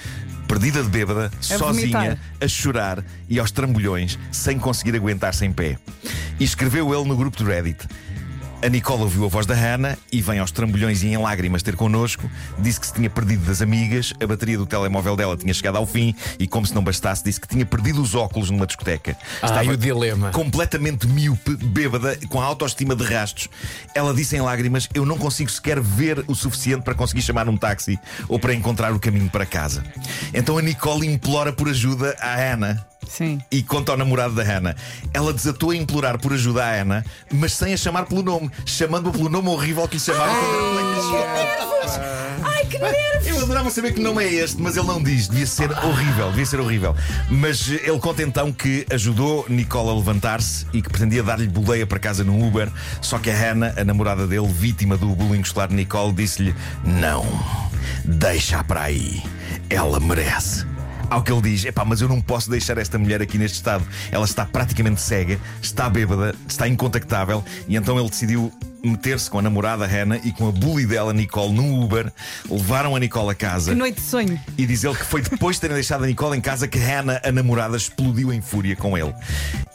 Perdida 0.48 0.84
de 0.84 0.90
bêbada, 0.90 1.32
A 1.40 1.42
sozinha, 1.42 1.98
vomitar. 1.98 2.18
a 2.42 2.48
chorar 2.48 3.04
e 3.30 3.40
aos 3.40 3.50
trambolhões, 3.50 4.20
sem 4.32 4.60
conseguir 4.60 4.96
aguentar-se 4.96 5.46
em 5.46 5.52
pé. 5.52 5.78
E 6.40 6.44
escreveu 6.44 6.94
ele 6.94 7.08
no 7.08 7.16
grupo 7.16 7.38
do 7.38 7.46
Reddit. 7.46 7.88
A 8.64 8.70
Nicole 8.70 9.02
ouviu 9.02 9.26
a 9.26 9.28
voz 9.28 9.46
da 9.46 9.54
Hannah 9.54 9.98
e 10.10 10.22
vem 10.22 10.40
aos 10.40 10.50
trambolhões 10.50 11.04
e 11.04 11.08
em 11.08 11.18
lágrimas 11.18 11.62
ter 11.62 11.76
connosco. 11.76 12.32
Disse 12.58 12.80
que 12.80 12.88
se 12.88 12.94
tinha 12.94 13.10
perdido 13.10 13.44
das 13.46 13.62
amigas, 13.62 14.14
a 14.24 14.26
bateria 14.26 14.58
do 14.58 14.66
telemóvel 14.66 15.18
dela 15.18 15.36
tinha 15.36 15.54
chegado 15.54 15.78
ao 15.78 15.86
fim 15.86 16.16
e, 16.40 16.48
como 16.48 16.66
se 16.66 16.74
não 16.74 16.82
bastasse, 16.82 17.26
disse 17.26 17.42
que 17.42 17.48
tinha 17.50 17.66
perdido 17.66 18.02
os 18.02 18.16
óculos 18.16 18.50
numa 18.50 18.66
discoteca. 18.66 19.18
Ai, 19.42 19.68
o 19.68 19.76
dilema. 19.76 20.32
completamente 20.32 21.06
míope, 21.08 21.58
bêbada, 21.58 22.18
com 22.30 22.40
a 22.40 22.46
autoestima 22.46 22.96
de 22.96 23.04
rastos. 23.04 23.50
Ela 23.94 24.14
disse 24.14 24.38
em 24.38 24.42
lágrimas: 24.42 24.88
Eu 24.94 25.06
não 25.06 25.18
consigo 25.18 25.52
sequer 25.52 25.82
ver 25.82 26.24
o 26.26 26.34
suficiente 26.34 26.84
para 26.84 26.96
conseguir 26.96 27.22
chamar 27.22 27.50
um 27.50 27.58
táxi 27.58 28.00
ou 28.30 28.40
para 28.40 28.54
encontrar 28.54 28.94
o 28.94 29.00
caminho 29.00 29.30
para 29.30 29.46
casa. 29.46 29.84
Então 30.34 30.58
a 30.58 30.62
Nicole 30.62 31.06
implora 31.06 31.52
por 31.52 31.68
ajuda 31.68 32.16
à 32.18 32.34
Hannah. 32.34 32.93
Sim. 33.16 33.40
e 33.52 33.62
conta 33.62 33.92
ao 33.92 33.98
namorado 33.98 34.34
da 34.34 34.44
Hannah. 34.44 34.76
Ela 35.14 35.32
desatou 35.32 35.70
a 35.70 35.76
implorar 35.76 36.18
por 36.20 36.34
ajuda 36.34 36.66
à 36.66 36.72
Hannah, 36.72 37.06
mas 37.32 37.54
sem 37.54 37.74
a 37.74 37.78
chamar 37.78 38.06
pelo 38.06 38.24
nome, 38.24 38.50
chamando-a 38.66 39.12
pelo 39.12 39.30
nome 39.30 39.50
horrível 39.50 39.88
que 39.88 39.96
lhe 39.96 40.00
chamava 40.00 40.34
quando 40.34 40.80
era 40.80 41.66
moleque. 41.66 41.74
Ai, 42.44 42.66
que 42.66 42.80
nervos! 42.80 43.28
Eu 43.28 43.42
adorava 43.44 43.70
saber 43.70 43.94
que 43.94 44.02
nome 44.02 44.24
é 44.24 44.34
este, 44.34 44.60
mas 44.62 44.76
ele 44.76 44.88
não 44.88 45.02
diz. 45.02 45.28
Devia 45.28 45.46
ser 45.46 45.72
horrível, 45.72 46.30
devia 46.32 46.46
ser 46.46 46.60
horrível. 46.60 46.96
Mas 47.30 47.70
ele 47.70 48.00
conta 48.00 48.24
então 48.24 48.52
que 48.52 48.86
ajudou 48.92 49.46
Nicole 49.48 49.90
a 49.90 49.94
levantar-se 49.94 50.66
e 50.74 50.82
que 50.82 50.90
pretendia 50.90 51.22
dar-lhe 51.22 51.48
boleia 51.48 51.86
para 51.86 52.00
casa 52.00 52.24
no 52.24 52.44
Uber. 52.46 52.70
Só 53.02 53.20
que 53.20 53.30
a 53.30 53.36
Hannah, 53.36 53.74
a 53.78 53.84
namorada 53.84 54.26
dele, 54.26 54.48
vítima 54.48 54.98
do 54.98 55.08
bullying 55.08 55.42
escolar 55.42 55.68
de 55.68 55.76
Nicole, 55.76 56.14
disse-lhe: 56.14 56.56
Não, 56.84 57.26
deixa 58.04 58.64
para 58.64 58.84
aí. 58.84 59.22
Ela 59.70 60.00
merece. 60.00 60.73
Ao 61.14 61.22
que 61.22 61.32
ele 61.32 61.44
diz: 61.44 61.64
Epá, 61.64 61.86
mas 61.86 62.02
eu 62.02 62.10
não 62.10 62.20
posso 62.20 62.50
deixar 62.50 62.76
esta 62.80 62.98
mulher 62.98 63.22
aqui 63.22 63.38
neste 63.38 63.58
estado. 63.58 63.86
Ela 64.12 64.26
está 64.26 64.48
praticamente 64.48 65.00
cega, 65.00 65.40
está 65.62 65.88
bêbada, 65.88 66.34
está 66.48 66.68
incontactável. 66.68 67.46
E 67.68 67.76
então 67.76 68.00
ele 68.00 68.10
decidiu 68.10 68.52
meter-se 68.84 69.30
com 69.30 69.40
a 69.40 69.42
namorada 69.42 69.88
Hannah 69.88 70.18
e 70.24 70.32
com 70.32 70.48
a 70.48 70.52
bully 70.52 70.86
dela, 70.86 71.14
Nicole, 71.14 71.54
num 71.54 71.82
Uber. 71.82 72.12
Levaram 72.50 72.96
a 72.96 73.00
Nicole 73.00 73.32
a 73.32 73.36
casa. 73.36 73.72
Que 73.72 73.78
noite 73.78 73.96
de 73.96 74.02
sonho. 74.02 74.40
E 74.58 74.66
diz 74.66 74.84
ele 74.84 74.96
que 74.96 75.06
foi 75.06 75.22
depois 75.22 75.56
de 75.56 75.62
terem 75.62 75.76
deixado 75.76 76.04
a 76.04 76.08
Nicole 76.08 76.38
em 76.38 76.42
casa 76.42 76.68
que 76.68 76.78
Hannah, 76.78 77.22
a 77.24 77.32
namorada, 77.32 77.78
explodiu 77.78 78.34
em 78.34 78.42
fúria 78.42 78.76
com 78.76 78.98
ele. 78.98 79.14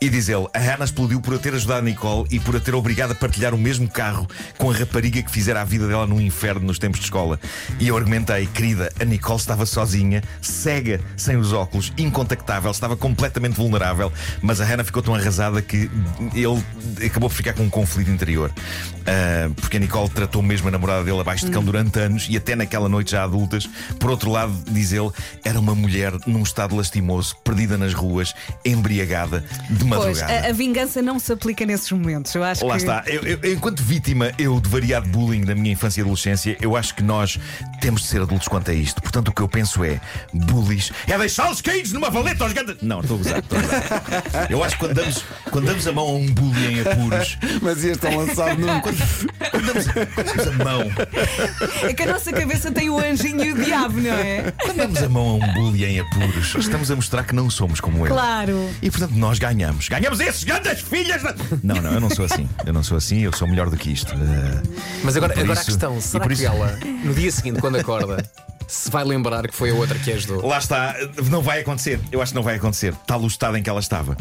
E 0.01 0.09
diz 0.09 0.29
ele: 0.29 0.47
a 0.53 0.59
Hannah 0.59 0.85
explodiu 0.85 1.21
por 1.21 1.35
a 1.35 1.39
ter 1.39 1.55
ajudado 1.55 1.81
a 1.81 1.83
Nicole 1.83 2.27
e 2.31 2.39
por 2.39 2.55
a 2.55 2.61
ter 2.61 2.75
obrigado 2.75 3.13
a 3.13 3.15
partilhar 3.15 3.55
o 3.55 3.59
mesmo 3.59 3.89
carro 3.89 4.27
com 4.59 4.71
a 4.71 4.75
rapariga 4.75 5.23
que 5.23 5.31
fizera 5.31 5.63
a 5.63 5.65
vida 5.65 5.89
dela 5.89 6.07
num 6.07 6.21
inferno 6.21 6.67
nos 6.67 6.79
tempos 6.79 7.01
de 7.01 7.07
escola. 7.07 7.41
E 7.81 7.89
eu 7.89 7.97
argumentei: 7.97 8.47
querida, 8.47 8.93
a 9.01 9.05
Nicole 9.05 9.39
estava 9.39 9.65
sozinha, 9.65 10.23
cega, 10.43 11.01
sem 11.17 11.37
os 11.37 11.53
óculos, 11.53 11.93
incontactável, 11.97 12.71
estava 12.71 12.97
completamente 12.97 13.57
vulnerável. 13.57 14.13
Mas 14.43 14.61
a 14.61 14.65
Hannah 14.65 14.85
ficou 14.85 15.03
tão 15.03 15.15
arrasada 15.15 15.63
que 15.63 15.91
ele 16.35 16.63
acabou 17.07 17.29
por 17.29 17.37
ficar 17.37 17.55
com 17.55 17.63
um 17.63 17.71
conflito 17.71 18.11
interior. 18.11 18.53
Ah, 19.09 19.51
porque 19.57 19.79
a 19.79 19.81
Nicole 19.81 20.09
tratou 20.11 20.43
mesmo 20.43 20.69
a 20.69 20.71
namorada 20.71 21.03
dele 21.05 21.21
abaixo 21.21 21.47
de 21.47 21.51
cão 21.53 21.65
durante 21.65 21.99
anos 21.99 22.27
e 22.29 22.37
até 22.37 22.55
naquela 22.55 22.89
noite 22.89 23.13
já 23.13 23.25
adultas. 23.25 23.67
Por 23.99 24.11
outro 24.11 24.31
lado, 24.31 24.53
diz 24.71 24.93
ele, 24.93 25.11
era 25.45 25.59
uma 25.59 25.75
mulher 25.75 26.13
num 26.27 26.43
estado 26.43 26.77
lastimoso, 26.77 27.35
perdida 27.43 27.79
nas 27.79 27.95
ruas, 27.95 28.35
embriagada, 28.65 29.41
de 29.71 29.85
Pois, 29.85 29.89
madrugada. 30.19 30.47
a, 30.47 30.51
a 30.51 30.53
vingança 30.53 31.01
não 31.01 31.19
se 31.19 31.33
aplica 31.33 31.65
nesses 31.65 31.91
momentos. 31.91 32.35
Eu 32.35 32.45
acho 32.45 32.67
Lá 32.67 32.75
que. 32.77 32.83
está. 32.83 33.03
Eu, 33.07 33.23
eu- 33.23 33.53
enquanto 33.55 33.83
vítima, 33.83 34.31
eu 34.39 34.61
de 34.61 34.69
variado 34.69 35.09
bullying 35.09 35.43
da 35.43 35.55
minha 35.55 35.73
infância 35.73 36.01
e 36.01 36.03
adolescência, 36.03 36.57
eu 36.61 36.77
acho 36.77 36.95
que 36.95 37.03
nós 37.03 37.39
temos 37.81 38.03
de 38.03 38.09
ser 38.09 38.21
adultos 38.21 38.49
quanto 38.49 38.71
a 38.71 38.75
isto. 38.75 39.01
Portanto, 39.01 39.29
o 39.29 39.33
que 39.33 39.41
eu 39.41 39.49
penso 39.49 39.83
é: 39.85 40.01
bullies 40.35 40.93
é 41.07 41.17
deixá-los 41.17 41.61
caídos 41.63 41.93
numa 41.93 42.11
valeta 42.11 42.45
aos 42.45 42.53
grandes. 42.53 42.77
Não, 42.83 43.01
estou 43.01 43.17
a 43.17 43.19
gozar, 43.19 43.39
estou 43.39 43.59
a 43.59 43.63
gozar. 43.63 44.51
Eu 44.51 44.63
acho 44.63 44.75
que 44.77 44.81
quando 44.85 44.95
damos, 44.95 45.25
quando 45.51 45.67
damos 45.67 45.87
a 45.87 45.93
mão 45.93 46.05
a 46.07 46.13
um 46.13 46.27
bully 46.27 46.67
em 46.75 46.81
apuros, 46.81 47.39
Mas 47.63 47.83
este 47.85 48.07
é 48.07 48.11
lançado 48.17 48.59
num. 48.61 48.81
quando 48.81 48.98
damos, 48.99 49.87
quando 50.15 50.27
damos 50.27 50.47
a 50.49 50.65
mão, 50.65 50.83
É 51.89 51.93
que 51.95 52.03
a 52.03 52.07
nossa 52.13 52.33
cabeça 52.33 52.71
tem 52.71 52.91
o 52.91 52.99
anjinho 52.99 53.45
e 53.45 53.53
o 53.53 53.65
diabo, 53.65 54.01
não 54.01 54.13
é? 54.13 54.53
quando 54.63 54.77
damos 54.77 55.03
a 55.03 55.09
mão 55.09 55.29
a 55.29 55.35
um 55.47 55.53
bully 55.55 55.85
em 55.85 56.01
apuros, 56.01 56.55
estamos 56.57 56.91
a 56.91 56.97
mostrar 56.97 57.25
que 57.25 57.35
não 57.35 57.49
somos 57.51 57.81
como 57.81 57.99
ele. 58.07 58.09
Claro. 58.15 58.69
E 58.83 58.91
portanto 58.91 59.13
nós 59.15 59.39
ganhamos. 59.39 59.89
Ganhamos 59.89 60.21
esses 60.21 60.45
grandes 60.45 60.81
filhas. 60.81 61.23
da- 61.23 61.35
Não, 61.63 61.77
não, 61.77 61.93
eu 61.93 62.01
não 62.01 62.11
sou 62.11 62.25
assim. 62.25 62.49
Eu 62.67 62.73
não 62.73 62.83
sou 62.83 62.97
assim, 62.97 63.21
eu 63.21 63.33
sou 63.33 63.49
melhor 63.49 63.71
do 63.71 63.77
que 63.77 63.91
isto. 63.93 64.13
Eh, 64.13 64.63
Mas 65.03 65.17
agora, 65.17 65.33
agora 65.33 65.51
a 65.51 65.55
isso- 65.55 65.65
questão: 65.67 65.99
e 65.99 66.03
será 66.03 66.23
por 66.25 66.29
que 66.29 66.35
isso- 66.35 66.47
ela, 66.47 66.79
no 67.05 67.15
dia 67.15 67.31
seguinte, 67.31 67.61
quando 67.61 67.77
acorda, 67.77 68.25
se 68.67 68.91
vai 68.91 69.05
lembrar 69.05 69.47
que 69.49 69.55
foi 69.55 69.71
a 69.71 69.75
outra 69.75 69.99
que 69.99 70.11
a 70.13 70.15
ajudou? 70.15 70.47
Lá 70.47 70.59
está, 70.59 70.95
não 71.31 71.43
vai 71.43 71.61
acontecer. 71.61 72.01
Eu 72.13 72.21
acho 72.23 72.33
que 72.33 72.37
não 72.37 72.43
vai 72.43 72.57
acontecer, 72.57 72.95
tal 73.07 73.21
o 73.23 73.27
estado 73.27 73.57
em 73.57 73.63
que 73.63 73.71
ela 73.71 73.81
estava. 73.81 74.17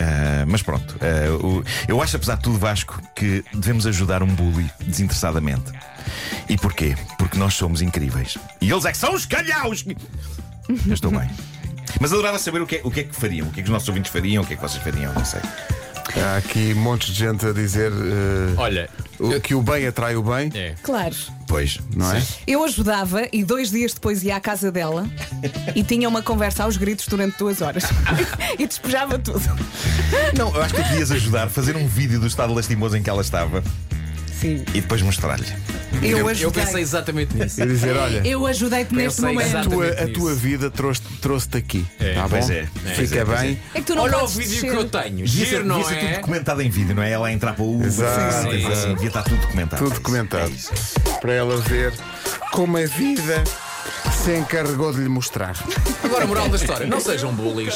Ah, 0.00 0.44
mas 0.46 0.62
pronto, 0.62 0.96
ah, 1.00 1.44
o- 1.44 1.64
eu 1.88 2.00
acho, 2.00 2.16
apesar 2.16 2.36
de 2.36 2.42
tudo, 2.42 2.58
Vasco, 2.58 3.00
que 3.16 3.44
devemos 3.52 3.86
ajudar 3.86 4.22
um 4.22 4.28
bully 4.34 4.70
desinteressadamente. 4.80 5.72
E 6.48 6.56
porquê? 6.56 6.96
Porque 7.18 7.36
nós 7.36 7.54
somos 7.54 7.82
incríveis. 7.82 8.38
E 8.60 8.70
eles 8.70 8.84
é 8.84 8.92
que 8.92 8.98
são 8.98 9.12
os 9.14 9.26
calhaus! 9.26 9.84
Eu 10.86 10.94
estou 10.94 11.10
bem. 11.10 11.28
Mas 12.00 12.12
adorava 12.12 12.38
saber 12.38 12.60
o 12.62 12.66
que, 12.66 12.76
é, 12.76 12.80
o 12.84 12.90
que 12.90 13.00
é 13.00 13.02
que 13.04 13.14
fariam, 13.16 13.48
o 13.48 13.50
que 13.50 13.60
é 13.60 13.62
que 13.62 13.68
os 13.68 13.72
nossos 13.72 13.88
ouvintes 13.88 14.12
fariam, 14.12 14.42
o 14.42 14.46
que 14.46 14.52
é 14.52 14.56
que 14.56 14.62
vocês 14.62 14.82
fariam, 14.82 15.12
não 15.14 15.24
sei. 15.24 15.40
Há 16.16 16.36
aqui 16.36 16.74
montes 16.74 17.12
de 17.12 17.18
gente 17.18 17.44
a 17.46 17.52
dizer 17.52 17.92
eh, 17.92 18.54
Olha, 18.56 18.88
o- 19.18 19.40
que 19.40 19.54
o 19.54 19.62
bem 19.62 19.86
atrai 19.86 20.16
o 20.16 20.22
bem, 20.22 20.50
é. 20.54 20.74
Claro. 20.82 21.14
Pois, 21.46 21.78
não 21.94 22.12
é? 22.12 22.22
Eu 22.46 22.62
ajudava 22.64 23.22
e 23.32 23.42
dois 23.42 23.70
dias 23.70 23.94
depois 23.94 24.22
ia 24.22 24.36
à 24.36 24.40
casa 24.40 24.70
dela 24.70 25.08
e 25.74 25.82
tinha 25.82 26.08
uma 26.08 26.22
conversa 26.22 26.64
aos 26.64 26.76
gritos 26.76 27.06
durante 27.08 27.38
duas 27.38 27.60
horas. 27.62 27.84
e 28.58 28.66
despejava 28.66 29.18
tudo. 29.18 29.40
Não, 30.36 30.54
eu 30.54 30.62
acho 30.62 30.74
que 30.74 30.82
devias 30.82 31.10
ajudar, 31.10 31.48
fazer 31.48 31.76
um 31.76 31.86
vídeo 31.86 32.20
do 32.20 32.26
estado 32.26 32.52
lastimoso 32.52 32.96
em 32.96 33.02
que 33.02 33.08
ela 33.10 33.22
estava 33.22 33.62
Sim. 34.40 34.64
e 34.74 34.80
depois 34.80 35.02
mostrar-lhe. 35.02 35.46
Eu 36.02 36.30
Eu 36.30 36.52
pensei 36.52 36.82
exatamente 36.82 37.34
nisso. 37.34 37.60
E 37.62 37.66
dizer, 37.66 37.96
olha, 37.96 38.22
Eu 38.26 38.46
ajudei-te 38.46 38.94
neste 38.94 39.20
momento. 39.22 39.56
a 39.56 39.62
tua, 39.64 39.86
a 39.88 40.08
tua 40.08 40.30
isso. 40.32 40.40
vida 40.40 40.70
trouxe- 40.70 41.00
trouxe-te 41.20 41.56
aqui. 41.56 41.86
É, 41.98 42.14
tá 42.14 42.22
bom? 42.22 42.28
pois 42.28 42.50
é, 42.50 42.62
Fica 42.66 42.94
pois 42.94 43.12
é, 43.12 43.24
pois 43.24 43.40
bem. 43.40 43.60
É 43.74 43.80
que 43.80 43.86
tu 43.86 43.94
não 43.94 44.02
Olha 44.02 44.18
o 44.22 44.26
vídeo 44.28 44.50
descer. 44.50 44.70
que 44.70 44.76
eu 44.76 44.84
tenho. 44.88 45.26
Giro, 45.26 45.64
não 45.64 45.78
devia 45.80 45.88
ser 45.94 46.00
tudo 46.00 46.10
é? 46.12 46.16
documentado 46.16 46.62
em 46.62 46.70
vídeo, 46.70 46.94
não 46.94 47.02
é? 47.02 47.10
Ela 47.10 47.32
entrar 47.32 47.54
para 47.54 47.64
o 47.64 47.74
Uber. 47.76 47.86
Exato, 47.86 48.50
Sim, 48.52 48.74
sim, 48.74 48.94
Devia 48.94 49.08
estar 49.08 49.22
tudo 49.22 49.40
documentado. 49.40 49.82
Tudo 49.82 49.90
É 49.90 49.92
isso, 49.94 50.00
documentado. 50.02 50.44
é 50.44 50.54
isso. 50.54 50.72
Para 51.20 51.32
ela 51.32 51.56
ver 51.62 51.92
como 52.52 52.76
a 52.76 52.84
vida 52.86 53.42
se 54.24 54.36
encarregou 54.36 54.92
de 54.92 55.00
lhe 55.00 55.08
mostrar. 55.08 55.56
Agora, 56.04 56.26
moral 56.26 56.48
da 56.48 56.56
história: 56.56 56.86
não 56.86 57.00
sejam 57.00 57.32
bullies. 57.34 57.74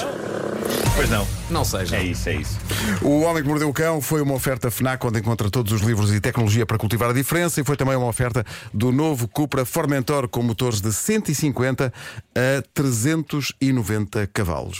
Pois 0.94 1.08
não. 1.08 1.26
Não 1.50 1.64
sejam. 1.64 1.98
É 1.98 2.04
isso, 2.04 2.28
é 2.28 2.34
isso. 2.34 2.58
O 3.02 3.20
Homem 3.20 3.42
que 3.42 3.48
Mordeu 3.48 3.68
o 3.68 3.72
Cão 3.72 4.00
foi 4.00 4.22
uma 4.22 4.34
oferta 4.34 4.70
FNAC 4.70 5.06
onde 5.06 5.18
encontra 5.18 5.50
todos 5.50 5.72
os 5.72 5.80
livros 5.82 6.12
e 6.12 6.20
tecnologia 6.20 6.64
para 6.64 6.78
cultivar 6.78 7.10
a 7.10 7.12
diferença 7.12 7.60
e 7.60 7.64
foi 7.64 7.76
também 7.76 7.96
uma 7.96 8.06
oferta 8.06 8.44
do 8.72 8.92
novo 8.92 9.28
Cupra 9.28 9.64
Formentor 9.64 10.28
com 10.28 10.42
motores 10.42 10.80
de 10.80 10.92
150 10.92 11.92
a 12.34 12.62
390 12.72 14.26
cavalos. 14.28 14.70